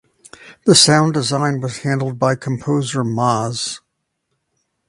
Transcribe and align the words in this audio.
The 0.65 0.73
sound 0.73 1.13
design 1.13 1.61
was 1.61 1.81
handled 1.83 2.17
by 2.17 2.33
composer 2.33 3.03
"Maz". 3.03 3.81